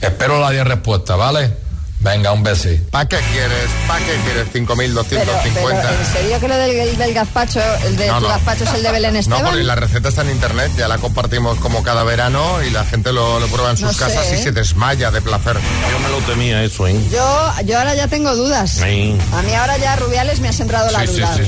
espero 0.00 0.38
la 0.38 0.50
10 0.50 0.68
respuesta, 0.68 1.16
¿vale? 1.16 1.56
Venga, 2.04 2.32
un 2.32 2.42
besito. 2.42 2.84
¿Para 2.90 3.08
qué 3.08 3.16
quieres? 3.32 3.68
¿Para 3.88 3.98
qué 4.00 4.14
quieres 4.24 4.46
Pero, 4.52 4.66
pero, 4.76 5.04
5.250? 5.04 5.98
¿en 6.00 6.06
serio 6.12 6.38
que 6.40 6.48
lo 6.48 6.56
del, 6.56 6.98
del 6.98 7.14
gazpacho, 7.14 7.60
el 7.86 7.96
de 7.96 8.06
No, 8.08 8.16
tu 8.16 8.20
no. 8.24 8.28
gazpacho 8.28 8.64
es 8.64 8.74
el 8.74 8.82
de 8.82 8.92
Belén 8.92 9.14
No, 9.14 9.18
Esteban? 9.20 9.44
porque 9.46 9.62
la 9.64 9.74
receta 9.74 10.08
está 10.10 10.20
en 10.20 10.30
internet, 10.30 10.70
ya 10.76 10.86
la 10.86 10.98
compartimos 10.98 11.58
como 11.60 11.82
cada 11.82 12.04
verano 12.04 12.62
y 12.62 12.68
la 12.70 12.84
gente 12.84 13.10
lo, 13.12 13.40
lo 13.40 13.46
prueba 13.48 13.70
en 13.70 13.78
sus 13.78 13.86
No 13.86 13.92
sé, 13.94 13.98
casas 13.98 14.30
y 14.32 14.34
¿eh? 14.34 14.42
se 14.42 14.52
desmaya 14.52 15.10
de 15.10 15.22
placer. 15.22 15.56
Yo 15.90 15.98
me 16.00 16.08
lo 16.10 16.18
temía 16.26 16.62
eso, 16.62 16.86
¿eh? 16.86 16.94
Yo, 17.10 17.52
yo 17.64 17.78
ahora 17.78 17.94
ya 17.94 18.06
tengo 18.06 18.36
dudas. 18.36 18.70
Sí. 18.72 19.18
A 19.32 19.40
mí 19.42 19.54
ahora 19.54 19.78
ya 19.78 19.96
Rubiales 19.96 20.40
me 20.40 20.48
ha 20.48 20.52
sembrado 20.52 20.90
la 20.90 21.00
Sí, 21.00 21.06
sí, 21.06 21.20
duda. 21.20 21.34
sí. 21.36 21.42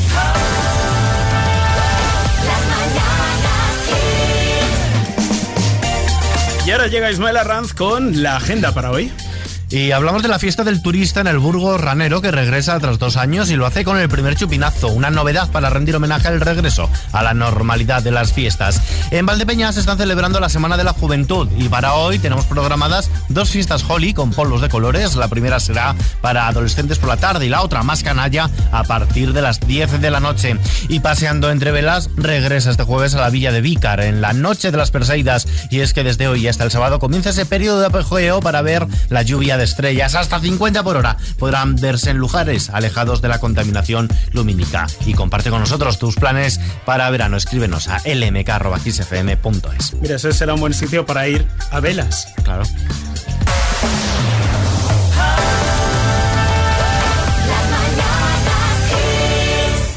Y 6.67 6.71
ahora 6.73 6.89
llega 6.89 7.11
Ismael 7.11 7.37
Arranz 7.37 7.73
con 7.75 8.23
la 8.23 8.37
agenda 8.37 8.73
para 8.73 8.91
hoy. 8.91 9.13
Y 9.69 9.91
hablamos 9.91 10.23
de 10.23 10.29
la 10.29 10.39
fiesta 10.39 10.63
del 10.63 10.81
turista 10.81 11.21
en 11.21 11.27
el 11.27 11.41
Burgo 11.41 11.77
Ranero 11.77 12.21
que 12.21 12.31
regresa 12.31 12.79
tras 12.79 13.01
dos 13.01 13.17
años 13.17 13.51
y 13.51 13.57
lo 13.57 13.67
hace 13.67 13.83
con 13.83 13.99
el 13.99 14.09
primer 14.09 14.37
chupinazo, 14.37 14.89
una 14.89 15.11
novedad 15.11 15.51
para 15.51 15.71
rendir 15.71 15.97
homenaje 15.97 16.29
al 16.29 16.41
regreso 16.41 16.89
a 17.13 17.25
la 17.25 17.35
normalidad 17.35 18.01
de 18.01 18.13
las 18.13 18.33
fiestas. 18.33 18.81
En 19.11 19.27
Valdepeñas 19.27 19.75
se 19.75 19.81
están 19.81 19.99
celebrando 19.99 20.39
la 20.39 20.49
Semana 20.49 20.77
de 20.77 20.85
la 20.85 20.93
Juventud 20.93 21.49
y 21.59 21.69
para 21.69 21.95
hoy 21.95 22.21
tenemos 22.21 22.45
programadas 22.45 23.11
dos 23.29 23.51
fiestas 23.51 23.85
Holly 23.89 24.15
con 24.15 24.31
polos 24.31 24.61
de 24.61 24.69
colores. 24.69 25.17
La 25.17 25.27
primera 25.27 25.59
será 25.59 25.97
para 26.21 26.47
adolescentes 26.47 27.01
por 27.01 27.09
la 27.09 27.17
tarde 27.17 27.47
y 27.47 27.49
la 27.49 27.63
otra 27.63 27.83
más 27.83 28.05
canalla 28.05 28.49
a 28.71 28.85
partir 28.85 29.33
de 29.33 29.43
las 29.43 29.59
10 29.59 30.01
de 30.01 30.11
la 30.13 30.21
noche. 30.21 30.57
Y 30.89 31.01
paseando 31.01 31.51
entre 31.51 31.73
velas 31.73 32.09
regresa 32.17 32.71
este 32.71 32.85
jueves 32.85 33.17
a 33.17 33.21
la 33.21 33.31
villa 33.31 33.51
de 33.51 33.63
Vícar 33.63 33.99
en 34.01 34.21
la 34.21 34.33
noche 34.33 34.71
de 34.71 34.77
las 34.77 34.93
Perseidas 34.93 35.49
y 35.71 35.81
es 35.81 35.93
que 35.93 36.05
desde 36.05 36.29
hoy 36.29 36.47
hasta 36.47 36.63
el 36.63 36.71
sábado 36.71 37.01
comienza 37.01 37.31
ese 37.31 37.47
periodo 37.47 37.81
de 37.81 37.87
apogeo 37.87 38.39
para 38.39 38.63
ver 38.63 38.87
la 39.09 39.23
lluvia 39.23 39.56
de 39.57 39.65
estrellas 39.65 40.15
hasta 40.15 40.41
50 40.41 40.83
por 40.83 40.97
hora. 40.97 41.17
Podrán 41.39 41.77
verse 41.77 42.11
en 42.11 42.19
lugares 42.19 42.71
alejados 42.71 43.23
de 43.23 43.29
la 43.29 43.41
contaminación 43.41 44.09
lumínica. 44.33 44.87
Y 45.05 45.15
comparte 45.15 45.51
con 45.51 45.61
nosotros 45.61 45.99
tus 45.99 46.17
planes 46.17 46.61
para 46.85 47.11
verano. 47.11 47.37
Escríbenos 47.37 47.89
a 47.89 47.99
lmk.xfm.es. 48.05 49.95
Mira, 50.01 50.17
ese 50.17 50.33
será 50.33 50.55
un 50.55 50.61
buen 50.61 50.75
sitio 50.75 51.07
para 51.07 51.29
ir 51.29 51.47
a 51.71 51.81
velas. 51.81 52.29
Claro. 52.45 52.65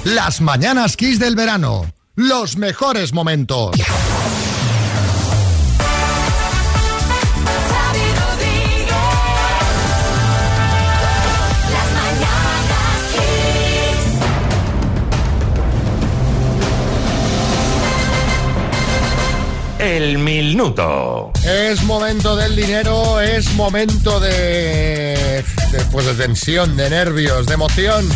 Las 0.06 0.42
mañanas 0.42 0.98
Kiss 0.98 1.20
del 1.20 1.36
verano. 1.36 1.86
Los 2.16 2.58
mejores 2.58 3.14
momentos. 3.14 3.76
El 19.80 20.18
minuto. 20.18 21.32
Es 21.44 21.84
momento 21.84 22.36
del 22.36 22.56
dinero, 22.56 23.20
es 23.22 23.54
momento 23.54 24.20
de, 24.20 25.42
de, 25.72 25.86
pues 25.92 26.06
de 26.06 26.14
tensión, 26.16 26.76
de 26.76 26.90
nervios, 26.90 27.46
de 27.46 27.54
emoción. 27.54 28.08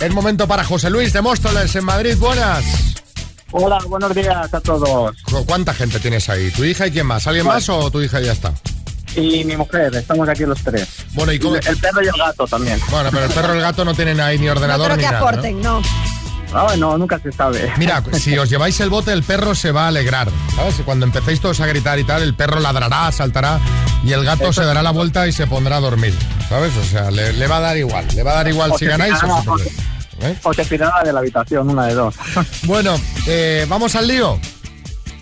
Es 0.00 0.10
momento 0.12 0.48
para 0.48 0.64
José 0.64 0.88
Luis 0.90 1.12
de 1.12 1.20
Móstoles 1.20 1.74
en 1.76 1.84
Madrid. 1.84 2.16
Buenas. 2.18 2.64
Hola, 3.52 3.78
buenos 3.86 4.14
días 4.14 4.52
a 4.52 4.60
todos. 4.60 5.14
¿Cu- 5.24 5.44
¿Cuánta 5.44 5.74
gente 5.74 6.00
tienes 6.00 6.28
ahí? 6.30 6.50
¿Tu 6.50 6.64
hija 6.64 6.86
y 6.86 6.90
quién 6.90 7.06
más? 7.06 7.26
¿Alguien 7.26 7.46
más 7.46 7.68
o 7.68 7.90
tu 7.90 8.00
hija 8.00 8.20
ya 8.20 8.32
está? 8.32 8.52
Y 9.14 9.44
mi 9.44 9.56
mujer, 9.56 9.94
estamos 9.94 10.28
aquí 10.28 10.44
los 10.44 10.60
tres. 10.64 10.88
Bueno, 11.12 11.32
¿y 11.32 11.38
cómo? 11.38 11.54
El 11.56 11.76
perro 11.76 12.02
y 12.02 12.06
el 12.08 12.16
gato 12.18 12.46
también. 12.46 12.80
Bueno, 12.90 13.10
pero 13.12 13.26
el 13.26 13.30
perro 13.30 13.54
y 13.54 13.58
el 13.58 13.62
gato 13.62 13.84
no 13.84 13.94
tienen 13.94 14.20
ahí 14.20 14.38
ni 14.38 14.46
No 14.46 14.52
ordenador 14.52 14.86
creo 14.86 14.96
ni 14.96 15.02
que 15.04 15.10
nada. 15.10 15.20
¿no? 15.20 15.28
aporten, 15.28 15.60
no. 15.60 15.82
Ah, 16.54 16.64
bueno, 16.64 16.96
nunca 16.96 17.18
se 17.18 17.32
sabe. 17.32 17.72
Mira, 17.76 18.02
si 18.12 18.36
os 18.38 18.48
lleváis 18.48 18.78
el 18.80 18.90
bote, 18.90 19.12
el 19.12 19.22
perro 19.22 19.54
se 19.54 19.72
va 19.72 19.84
a 19.84 19.88
alegrar. 19.88 20.28
¿Sabes? 20.54 20.76
Cuando 20.84 21.06
empecéis 21.06 21.40
todos 21.40 21.60
a 21.60 21.66
gritar 21.66 21.98
y 21.98 22.04
tal, 22.04 22.22
el 22.22 22.34
perro 22.34 22.60
ladrará, 22.60 23.10
saltará 23.12 23.58
y 24.04 24.12
el 24.12 24.24
gato 24.24 24.52
se 24.52 24.64
dará 24.64 24.82
la 24.82 24.90
vuelta 24.90 25.26
y 25.26 25.32
se 25.32 25.46
pondrá 25.46 25.76
a 25.76 25.80
dormir. 25.80 26.14
¿Sabes? 26.48 26.76
O 26.76 26.84
sea, 26.84 27.10
le, 27.10 27.32
le 27.32 27.46
va 27.46 27.56
a 27.56 27.60
dar 27.60 27.76
igual. 27.76 28.06
Le 28.14 28.22
va 28.22 28.32
a 28.32 28.34
dar 28.36 28.48
igual 28.48 28.70
O 28.72 28.78
si 28.78 28.86
ganáis 28.86 29.14
o 29.14 29.40
si 29.40 29.48
perdéis. 29.48 29.78
¿Eh? 30.20 30.38
O 30.44 30.54
te 30.54 30.64
tirará 30.64 31.02
de 31.04 31.12
la 31.12 31.20
habitación, 31.20 31.68
una 31.70 31.86
de 31.86 31.94
dos. 31.94 32.14
Bueno, 32.64 32.98
eh, 33.26 33.66
vamos 33.68 33.94
al 33.96 34.06
lío. 34.06 34.38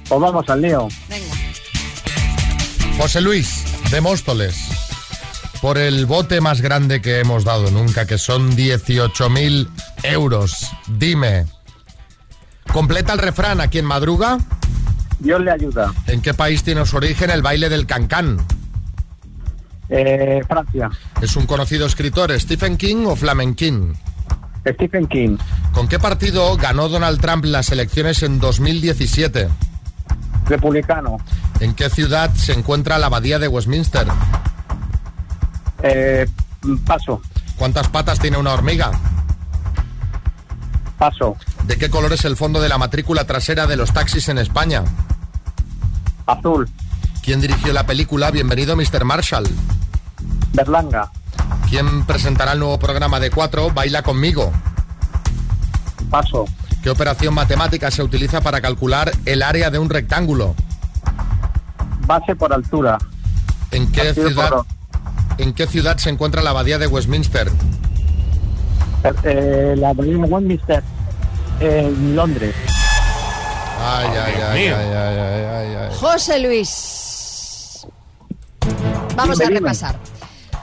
Pues 0.09 0.21
vamos 0.21 0.49
al 0.49 0.61
lío. 0.61 0.89
Venga. 1.09 1.35
José 2.99 3.21
Luis, 3.21 3.65
de 3.91 4.01
Móstoles, 4.01 4.55
por 5.61 5.79
el 5.79 6.07
bote 6.07 6.41
más 6.41 6.61
grande 6.61 7.01
que 7.01 7.21
hemos 7.21 7.45
dado 7.45 7.71
nunca, 7.71 8.07
que 8.07 8.19
son 8.19 8.55
18.000 8.57 9.69
euros. 10.03 10.71
Dime, 10.89 11.47
completa 12.73 13.13
el 13.13 13.19
refrán 13.19 13.61
a 13.61 13.69
quien 13.69 13.85
madruga. 13.85 14.39
Dios 15.19 15.41
le 15.41 15.51
ayuda. 15.51 15.93
¿En 16.07 16.21
qué 16.21 16.35
país 16.35 16.63
tiene 16.63 16.85
su 16.87 16.97
origen 16.97 17.31
el 17.31 17.43
baile 17.43 17.69
del 17.69 17.87
cancán? 17.87 18.39
Eh, 19.89 20.41
Francia. 20.49 20.91
¿Es 21.21 21.37
un 21.37 21.47
conocido 21.47 21.87
escritor 21.87 22.33
Stephen 22.41 22.77
King 22.77 23.05
o 23.07 23.15
Flamenquín? 23.15 23.95
Stephen 24.67 25.07
King. 25.07 25.37
¿Con 25.73 25.89
qué 25.89 25.99
partido 25.99 26.57
ganó 26.57 26.89
Donald 26.89 27.21
Trump 27.21 27.45
las 27.45 27.71
elecciones 27.71 28.23
en 28.23 28.39
2017? 28.39 29.49
Republicano. 30.47 31.19
¿En 31.61 31.75
qué 31.75 31.91
ciudad 31.91 32.33
se 32.35 32.53
encuentra 32.53 32.99
la 32.99 33.07
abadía 33.07 33.39
de 33.39 33.49
Westminster? 33.49 34.07
Eh, 35.83 36.27
paso. 36.87 37.21
¿Cuántas 37.57 37.89
patas 37.89 38.19
tiene 38.19 38.39
una 38.39 38.53
hormiga? 38.53 38.91
Paso. 41.03 41.37
¿De 41.67 41.77
qué 41.79 41.91
color 41.91 42.13
es 42.13 42.25
el 42.25 42.37
fondo 42.37 42.61
de 42.61 42.69
la 42.69 42.79
matrícula 42.79 43.25
trasera 43.27 43.67
de 43.67 43.75
los 43.75 43.93
taxis 43.93 44.29
en 44.29 44.39
España? 44.39 44.85
Azul. 46.27 46.71
¿Quién 47.25 47.41
dirigió 47.41 47.73
la 47.73 47.85
película 47.87 48.31
Bienvenido 48.31 48.77
Mr. 48.77 49.05
Marshall? 49.05 49.49
Berlanga. 50.53 51.11
¿Quién 51.69 52.05
presentará 52.07 52.53
el 52.53 52.61
nuevo 52.61 52.79
programa 52.79 53.19
de 53.19 53.33
4 53.33 53.73
Baila 53.73 54.03
conmigo? 54.05 54.53
Paso. 56.09 56.45
¿Qué 56.85 56.91
operación 56.91 57.35
matemática 57.35 57.91
se 57.91 58.05
utiliza 58.05 58.41
para 58.41 58.61
calcular 58.61 59.11
el 59.27 59.43
área 59.43 59.71
de 59.71 59.81
un 59.81 59.91
rectángulo? 59.91 60.55
Base 62.07 62.37
por 62.37 62.53
altura. 62.53 62.99
¿En 63.73 63.91
qué 63.91 64.05
Partido 64.05 64.29
ciudad, 64.29 64.51
por- 64.51 64.67
¿en 65.39 65.53
qué 65.53 65.67
ciudad 65.67 65.97
se 65.97 66.11
encuentra 66.11 66.43
la 66.43 66.51
abadía 66.51 66.79
de 66.79 66.87
Westminster? 66.87 67.51
Eh, 69.25 69.75
la 69.77 69.95
de 69.95 70.17
Westminster. 70.17 70.83
En 71.61 72.17
Londres. 72.17 72.55
Ay, 73.81 74.07
ay, 74.07 74.17
ay, 74.17 74.43
ay, 74.43 74.69
ay, 74.69 75.19
ay, 75.19 75.45
ay, 75.45 75.75
ay. 75.75 75.97
José 75.99 76.39
Luis. 76.39 77.87
Vamos 79.17 79.41
a 79.41 79.49
repasar. 79.49 79.97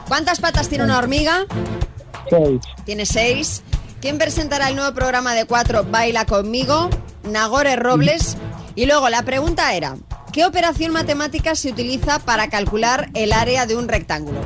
¿Cuántas 0.08 0.40
patas 0.40 0.70
tiene 0.70 0.84
una 0.84 0.98
hormiga? 0.98 1.46
Seis. 2.30 2.62
Tiene 2.86 3.06
seis. 3.06 3.62
¿Quién 4.02 4.18
presentará 4.18 4.70
el 4.70 4.76
nuevo 4.76 4.94
programa 4.94 5.34
de 5.34 5.46
cuatro 5.46 5.84
Baila 5.84 6.26
conmigo? 6.26 6.90
Nagore 7.24 7.76
Robles. 7.76 8.38
Y 8.76 8.86
luego 8.86 9.10
la 9.10 9.24
pregunta 9.24 9.74
era, 9.74 9.98
¿qué 10.32 10.46
operación 10.46 10.94
matemática 10.94 11.56
se 11.56 11.70
utiliza 11.72 12.20
para 12.20 12.50
calcular 12.50 13.10
el 13.14 13.34
área 13.34 13.66
de 13.66 13.76
un 13.76 13.90
rectángulo? 13.90 14.40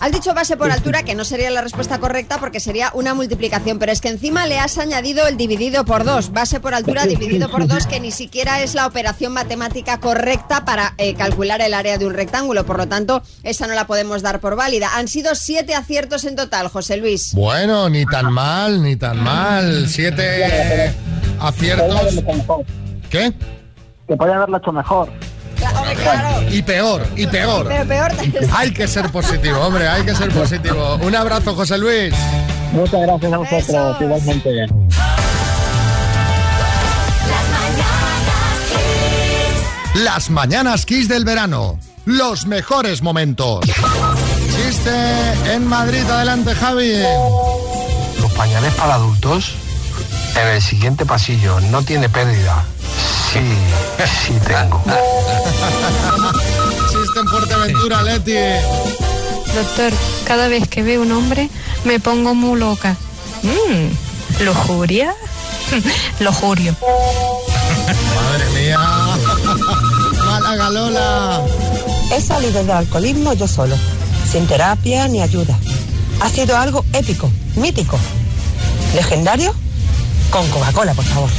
Has 0.00 0.12
dicho 0.12 0.32
base 0.32 0.56
por 0.56 0.70
altura, 0.70 1.02
que 1.02 1.14
no 1.14 1.26
sería 1.26 1.50
la 1.50 1.60
respuesta 1.60 1.98
correcta 1.98 2.38
porque 2.38 2.58
sería 2.58 2.90
una 2.94 3.12
multiplicación, 3.12 3.78
pero 3.78 3.92
es 3.92 4.00
que 4.00 4.08
encima 4.08 4.46
le 4.46 4.58
has 4.58 4.78
añadido 4.78 5.26
el 5.26 5.36
dividido 5.36 5.84
por 5.84 6.04
dos. 6.04 6.32
Base 6.32 6.58
por 6.58 6.72
altura 6.72 7.04
dividido 7.04 7.50
por 7.50 7.66
dos, 7.66 7.86
que 7.86 8.00
ni 8.00 8.10
siquiera 8.10 8.62
es 8.62 8.74
la 8.74 8.86
operación 8.86 9.34
matemática 9.34 10.00
correcta 10.00 10.64
para 10.64 10.94
eh, 10.96 11.14
calcular 11.14 11.60
el 11.60 11.74
área 11.74 11.98
de 11.98 12.06
un 12.06 12.14
rectángulo. 12.14 12.64
Por 12.64 12.78
lo 12.78 12.88
tanto, 12.88 13.22
esa 13.42 13.66
no 13.66 13.74
la 13.74 13.86
podemos 13.86 14.22
dar 14.22 14.40
por 14.40 14.56
válida. 14.56 14.88
Han 14.94 15.06
sido 15.06 15.34
siete 15.34 15.74
aciertos 15.74 16.24
en 16.24 16.34
total, 16.34 16.68
José 16.68 16.96
Luis. 16.96 17.34
Bueno, 17.34 17.90
ni 17.90 18.06
tan 18.06 18.32
mal, 18.32 18.82
ni 18.82 18.96
tan 18.96 19.22
mal. 19.22 19.86
Siete 19.86 20.94
aciertos. 21.38 22.22
¿Qué? 23.10 23.34
Que 24.08 24.16
podría 24.16 24.36
haberlo 24.36 24.56
hecho 24.56 24.72
mejor. 24.72 25.10
Claro. 25.96 26.46
Y 26.50 26.62
peor, 26.62 27.06
y 27.16 27.26
peor. 27.26 27.66
Pero 27.68 27.86
peor. 27.86 28.12
Hay 28.54 28.72
que 28.72 28.86
ser 28.88 29.10
positivo, 29.10 29.58
hombre, 29.60 29.88
hay 29.88 30.02
que 30.04 30.14
ser 30.14 30.30
positivo. 30.30 30.98
Un 31.02 31.14
abrazo, 31.14 31.54
José 31.54 31.78
Luis. 31.78 32.14
Muchas 32.72 33.00
gracias 33.02 33.32
a 33.32 33.36
vosotros, 33.38 33.66
Besos. 33.66 34.00
igualmente. 34.00 34.66
Las 39.94 40.30
mañanas 40.30 40.86
Kiss 40.86 41.08
del 41.08 41.24
verano. 41.24 41.78
Los 42.04 42.46
mejores 42.46 43.02
momentos. 43.02 43.60
Chiste 44.56 44.90
en 45.52 45.66
Madrid. 45.66 46.08
Adelante, 46.08 46.54
Javi. 46.54 47.02
Los 48.20 48.32
pañales 48.32 48.72
para 48.74 48.94
adultos 48.94 49.52
en 50.40 50.48
el 50.48 50.62
siguiente 50.62 51.04
pasillo. 51.04 51.60
No 51.70 51.82
tiene 51.82 52.08
pérdida. 52.08 52.64
Sí, 53.32 53.40
sí 54.26 54.34
tengo. 54.46 54.82
Chiste 56.90 57.20
en 57.20 57.28
Fuerteventura, 57.28 58.02
Leti. 58.02 58.34
Doctor, 59.54 59.92
cada 60.24 60.48
vez 60.48 60.68
que 60.68 60.82
veo 60.82 61.02
un 61.02 61.12
hombre 61.12 61.50
me 61.84 62.00
pongo 62.00 62.34
muy 62.34 62.58
loca. 62.58 62.96
Mmm, 63.42 64.44
lujuria. 64.44 65.14
Lo 66.20 66.32
jurio. 66.32 66.74
Madre 66.80 68.50
mía. 68.60 68.78
Málaga 70.24 70.70
Lola. 70.70 71.42
He 72.12 72.20
salido 72.20 72.62
del 72.62 72.70
alcoholismo 72.70 73.34
yo 73.34 73.46
solo, 73.46 73.76
sin 74.30 74.46
terapia 74.46 75.06
ni 75.08 75.22
ayuda. 75.22 75.58
Ha 76.20 76.28
sido 76.28 76.56
algo 76.56 76.84
épico, 76.92 77.30
mítico, 77.54 77.98
legendario, 78.94 79.54
con 80.30 80.46
Coca-Cola, 80.50 80.92
por 80.94 81.04
favor. 81.04 81.30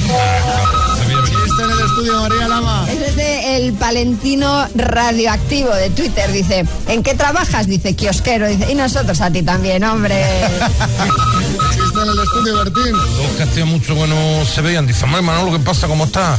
En 1.60 1.70
el 1.70 1.80
estudio, 1.80 2.22
María 2.22 2.48
Lama. 2.48 2.86
Ese 2.90 3.08
es 3.08 3.16
de 3.16 3.58
el 3.58 3.74
palentino 3.74 4.68
radioactivo 4.74 5.74
de 5.76 5.90
Twitter. 5.90 6.32
Dice, 6.32 6.66
¿en 6.88 7.04
qué 7.04 7.14
trabajas? 7.14 7.68
Dice, 7.68 7.96
kiosquero. 7.96 8.48
Dice, 8.48 8.72
y 8.72 8.76
nosotros 8.76 9.20
a 9.22 9.30
ti 9.30 9.44
también, 9.44 9.84
hombre. 9.84 10.24
En 10.44 12.10
el 12.10 12.20
estudio, 12.20 12.56
Bertín. 12.58 12.94
Dos 12.94 13.32
que 13.38 13.44
hacía 13.44 13.66
mucho 13.66 13.94
que 13.94 14.08
no 14.08 14.46
se 14.46 14.62
veían. 14.62 14.88
Dice, 14.88 15.04
hombre, 15.06 15.22
Manolo, 15.22 15.52
¿qué 15.52 15.60
pasa? 15.60 15.88
¿Cómo 15.88 16.06
está? 16.06 16.38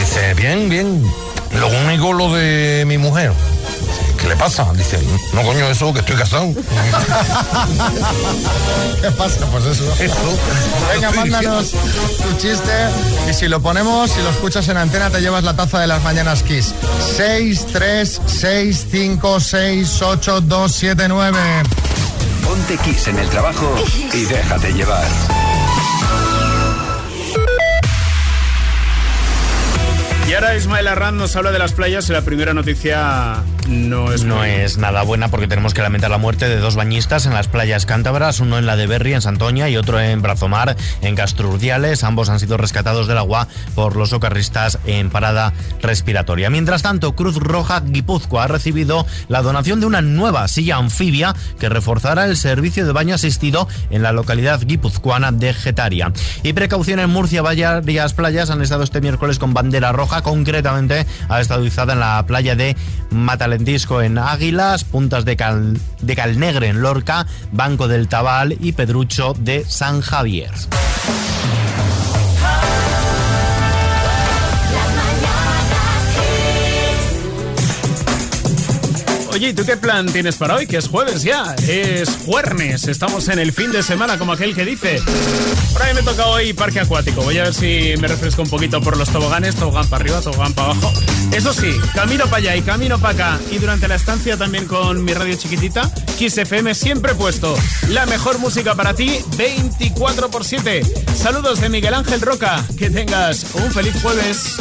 Dice, 0.00 0.34
bien, 0.34 0.68
bien. 0.68 1.04
Lo 1.52 1.68
único 1.68 2.12
lo 2.12 2.34
de 2.34 2.84
mi 2.86 2.98
mujer. 2.98 3.32
¿Qué 4.28 4.34
le 4.34 4.40
pasa? 4.40 4.70
Dice, 4.74 5.00
no 5.32 5.42
coño, 5.42 5.66
eso, 5.70 5.90
que 5.94 6.00
estoy 6.00 6.16
casado. 6.16 6.52
¿Qué 9.00 9.10
pasa? 9.12 9.46
Pues 9.46 9.64
eso. 9.64 9.90
Eso. 9.98 10.38
Venga, 10.92 11.10
mándanos 11.12 11.70
tu 11.70 12.36
chiste 12.36 12.90
y 13.30 13.32
si 13.32 13.48
lo 13.48 13.62
ponemos, 13.62 14.10
si 14.10 14.20
lo 14.20 14.28
escuchas 14.28 14.68
en 14.68 14.76
antena, 14.76 15.08
te 15.08 15.22
llevas 15.22 15.44
la 15.44 15.56
taza 15.56 15.80
de 15.80 15.86
las 15.86 16.02
mañanas 16.02 16.42
Kiss. 16.42 16.74
6, 17.16 17.68
3, 17.72 18.20
6, 18.26 18.86
5, 18.90 19.40
6, 19.40 20.02
8, 20.02 20.40
2, 20.42 20.72
7, 20.72 21.08
9. 21.08 21.38
Ponte 22.44 22.76
Kiss 22.84 23.08
en 23.08 23.18
el 23.18 23.30
trabajo 23.30 23.74
y 24.12 24.24
déjate 24.26 24.74
llevar. 24.74 25.06
Y 30.28 30.34
ahora 30.34 30.54
Ismael 30.54 30.86
Arrand 30.86 31.16
nos 31.16 31.34
habla 31.36 31.52
de 31.52 31.58
las 31.58 31.72
playas 31.72 32.10
y 32.10 32.12
la 32.12 32.20
primera 32.20 32.52
noticia 32.52 33.42
no 33.66 34.12
es 34.12 34.24
No 34.24 34.44
es 34.44 34.78
nada 34.78 35.02
buena 35.02 35.28
porque 35.28 35.46
tenemos 35.46 35.74
que 35.74 35.82
lamentar 35.82 36.10
la 36.10 36.18
muerte 36.18 36.48
de 36.48 36.58
dos 36.58 36.74
bañistas 36.74 37.26
en 37.26 37.34
las 37.34 37.48
playas 37.48 37.86
cántabras, 37.86 38.40
uno 38.40 38.58
en 38.58 38.66
la 38.66 38.76
de 38.76 38.86
Berry, 38.86 39.14
en 39.14 39.22
Santoña, 39.22 39.68
y 39.68 39.76
otro 39.76 40.00
en 40.00 40.22
Brazomar, 40.22 40.76
en 41.00 41.14
Castrurdiales. 41.14 42.04
Ambos 42.04 42.28
han 42.28 42.40
sido 42.40 42.56
rescatados 42.56 43.06
del 43.06 43.18
agua 43.18 43.48
por 43.74 43.96
los 43.96 44.10
socorristas 44.10 44.78
en 44.86 45.10
parada 45.10 45.52
respiratoria. 45.82 46.50
Mientras 46.50 46.82
tanto, 46.82 47.14
Cruz 47.14 47.36
Roja 47.36 47.80
Guipúzcoa 47.80 48.44
ha 48.44 48.48
recibido 48.48 49.06
la 49.28 49.42
donación 49.42 49.80
de 49.80 49.86
una 49.86 50.02
nueva 50.02 50.48
silla 50.48 50.76
anfibia 50.76 51.34
que 51.58 51.68
reforzará 51.68 52.26
el 52.26 52.36
servicio 52.36 52.86
de 52.86 52.92
baño 52.92 53.14
asistido 53.14 53.68
en 53.90 54.02
la 54.02 54.12
localidad 54.12 54.60
guipuzcoana 54.62 55.32
de 55.32 55.52
Getaria. 55.52 56.12
Y 56.42 56.52
precaución 56.54 57.00
en 57.00 57.10
Murcia, 57.10 57.42
varias 57.42 58.14
playas 58.14 58.50
han 58.50 58.62
estado 58.62 58.82
este 58.82 59.00
miércoles 59.00 59.38
con 59.38 59.52
bandera 59.52 59.92
roja, 59.92 60.17
concretamente 60.22 61.06
ha 61.28 61.40
estado 61.40 61.64
izada 61.64 61.92
en 61.92 62.00
la 62.00 62.24
playa 62.26 62.54
de 62.54 62.76
Matalentisco 63.10 64.02
en 64.02 64.18
Águilas, 64.18 64.84
Puntas 64.84 65.24
de, 65.24 65.36
Cal, 65.36 65.78
de 66.00 66.16
Calnegre 66.16 66.68
en 66.68 66.82
Lorca, 66.82 67.26
Banco 67.52 67.88
del 67.88 68.08
Tabal 68.08 68.56
y 68.60 68.72
Pedrucho 68.72 69.34
de 69.38 69.64
San 69.64 70.00
Javier. 70.00 70.50
Oye, 79.38 79.50
¿y 79.50 79.54
tú 79.54 79.64
qué 79.64 79.76
plan 79.76 80.04
tienes 80.06 80.34
para 80.34 80.56
hoy? 80.56 80.66
Que 80.66 80.78
es 80.78 80.88
jueves 80.88 81.22
ya, 81.22 81.54
es 81.68 82.08
jueves. 82.26 82.88
Estamos 82.88 83.28
en 83.28 83.38
el 83.38 83.52
fin 83.52 83.70
de 83.70 83.84
semana, 83.84 84.18
como 84.18 84.32
aquel 84.32 84.52
que 84.52 84.64
dice. 84.64 85.00
Por 85.72 85.80
ahí 85.80 85.94
me 85.94 86.02
toca 86.02 86.26
hoy 86.26 86.52
parque 86.54 86.80
acuático. 86.80 87.22
Voy 87.22 87.38
a 87.38 87.44
ver 87.44 87.54
si 87.54 87.94
me 88.00 88.08
refresco 88.08 88.42
un 88.42 88.50
poquito 88.50 88.80
por 88.80 88.96
los 88.96 89.08
toboganes, 89.10 89.54
tobogán 89.54 89.88
para 89.88 90.02
arriba, 90.02 90.20
tobogán 90.22 90.54
para 90.54 90.72
abajo. 90.72 90.92
Eso 91.30 91.52
sí, 91.52 91.70
camino 91.94 92.24
para 92.24 92.38
allá 92.38 92.56
y 92.56 92.62
camino 92.62 92.98
para 92.98 93.14
acá. 93.14 93.40
Y 93.52 93.58
durante 93.58 93.86
la 93.86 93.94
estancia 93.94 94.36
también 94.36 94.66
con 94.66 95.04
mi 95.04 95.14
radio 95.14 95.36
chiquitita, 95.36 95.88
Kiss 96.18 96.36
FM 96.36 96.74
siempre 96.74 97.14
puesto. 97.14 97.56
La 97.90 98.06
mejor 98.06 98.40
música 98.40 98.74
para 98.74 98.94
ti, 98.94 99.20
24 99.36 100.30
por 100.30 100.44
7. 100.44 100.82
Saludos 101.14 101.60
de 101.60 101.68
Miguel 101.68 101.94
Ángel 101.94 102.20
Roca. 102.22 102.66
Que 102.76 102.90
tengas 102.90 103.46
un 103.54 103.70
feliz 103.70 103.94
jueves. 104.02 104.56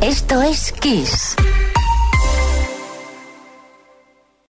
Esto 0.00 0.42
es 0.42 0.72
Kiss. 0.72 1.36